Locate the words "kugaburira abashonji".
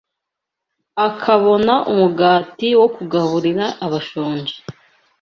2.95-4.55